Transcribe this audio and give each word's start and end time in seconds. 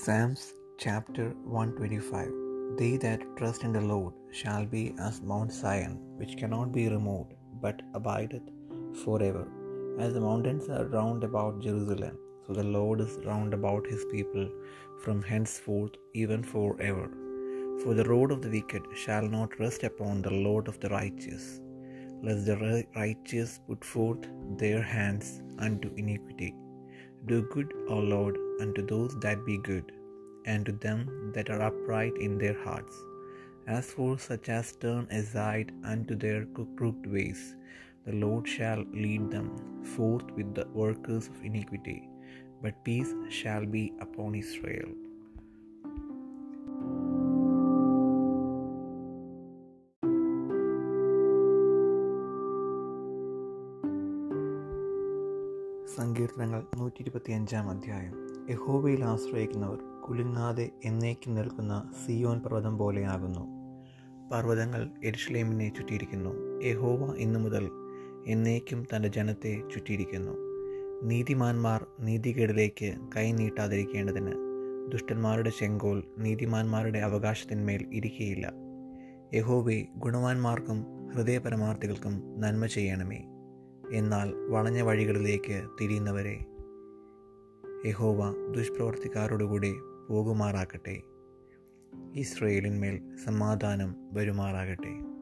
Psalms 0.00 0.54
chapter 0.82 1.24
125 1.44 2.28
They 2.78 2.96
that 2.96 3.24
trust 3.38 3.62
in 3.62 3.74
the 3.74 3.80
Lord 3.90 4.14
shall 4.30 4.64
be 4.64 4.94
as 4.98 5.20
Mount 5.20 5.52
Zion, 5.52 5.98
which 6.16 6.38
cannot 6.38 6.72
be 6.72 6.88
removed, 6.88 7.34
but 7.60 7.82
abideth 7.92 8.48
forever. 9.02 9.44
As 9.98 10.14
the 10.14 10.24
mountains 10.28 10.70
are 10.70 10.86
round 10.86 11.24
about 11.24 11.60
Jerusalem, 11.60 12.16
so 12.46 12.54
the 12.54 12.70
Lord 12.78 13.02
is 13.02 13.18
round 13.26 13.52
about 13.52 13.86
his 13.86 14.06
people 14.14 14.48
from 15.04 15.20
henceforth 15.20 15.98
even 16.14 16.42
forever. 16.42 17.10
For 17.82 17.92
the 17.92 18.08
road 18.12 18.32
of 18.32 18.40
the 18.40 18.54
wicked 18.56 18.86
shall 19.04 19.28
not 19.36 19.60
rest 19.60 19.84
upon 19.84 20.22
the 20.22 20.36
Lord 20.48 20.68
of 20.68 20.80
the 20.80 20.88
righteous, 20.88 21.60
lest 22.22 22.46
the 22.46 22.86
righteous 22.96 23.60
put 23.68 23.84
forth 23.84 24.24
their 24.56 24.82
hands 24.96 25.42
unto 25.58 25.94
iniquity. 25.96 26.52
Do 27.30 27.42
good, 27.54 27.72
O 27.88 27.98
Lord, 28.12 28.36
unto 28.60 28.82
those 28.84 29.12
that 29.20 29.44
be 29.46 29.56
good, 29.56 29.92
and 30.44 30.66
to 30.66 30.72
them 30.72 31.00
that 31.34 31.50
are 31.50 31.62
upright 31.62 32.16
in 32.26 32.36
their 32.36 32.58
hearts. 32.64 32.96
As 33.66 33.90
for 33.96 34.18
such 34.18 34.48
as 34.48 34.72
turn 34.84 35.04
aside 35.18 35.68
unto 35.84 36.16
their 36.16 36.40
crooked 36.78 37.06
ways, 37.16 37.42
the 38.06 38.16
Lord 38.24 38.48
shall 38.48 38.82
lead 39.04 39.30
them 39.30 39.48
forth 39.94 40.28
with 40.38 40.50
the 40.56 40.66
workers 40.82 41.28
of 41.28 41.44
iniquity, 41.44 42.00
but 42.62 42.84
peace 42.88 43.14
shall 43.40 43.64
be 43.76 43.84
upon 44.00 44.34
Israel. 44.34 44.90
സങ്കീർത്തനങ്ങൾ 55.86 56.62
നൂറ്റി 56.78 57.02
ഇരുപത്തിയഞ്ചാം 57.02 57.70
അധ്യായം. 57.70 58.14
യഹോവയിൽ 58.50 59.04
ആശ്രയിക്കുന്നവർ 59.04 59.78
കുലുങ്ങാതെ 60.08 60.70
എന്നേക്കും 60.84 61.34
നിൽക്കുന്ന 61.34 61.92
സിയോൻ 62.06 62.38
പർവതം 62.38 62.78
പോലെയാകുന്നു. 62.78 63.40
പർവതങ്ങൾ 64.32 64.90
എരുഷലേമിനെ 65.04 65.72
ചുറ്റിയിരിക്കുന്നു. 65.76 66.64
യഹോവ 66.64 67.16
ഇന്നു 67.16 67.38
മുതൽ 67.38 67.70
എന്നേക്കും 68.26 68.86
തന്റെ 68.96 69.08
ജനത്തെ 69.08 69.62
ചുറ്റിയിരിക്കുന്നു. 69.74 70.32
നീതിമാന്മാർ 71.02 71.86
നീതികേടിലേക്ക് 72.00 72.94
കൈ 73.16 73.32
നീട്ടാതിരിക്കേണ്ടതിന് 73.32 74.32
ദുഷ്ടന്മാരുടെ 74.88 75.50
ചെങ്കോൽ 75.50 76.02
നീതിമാന്മാരുടെ 76.18 76.98
അവകാശത്തിന്മേൽ 76.98 77.86
ഇരിക്കുകയില്ല 77.92 78.52
യഹോവെ 79.34 79.86
ഗുണവാന്മാർക്കും 79.96 81.08
ഹൃദയപരമാർത്ഥികൾക്കും 81.14 82.40
നന്മ 82.40 82.66
ചെയ്യണമേ. 82.66 83.24
എന്നാൽ 83.92 84.34
വളഞ്ഞ 84.48 84.80
വഴികളിലേക്ക് 84.80 85.62
തിരിയുന്നവരെ 85.80 86.44
യഹോവ 87.86 88.34
ദുഷ്പ്രവർത്തിക്കാരോടുകൂടി 88.50 89.74
പോകുമാറാക്കട്ടെ. 90.08 91.02
ഇസ്രയേലിന്മേൽ 92.14 93.16
സമാധാനം 93.16 93.94
വരുമാറാകട്ടെ. 94.12 95.21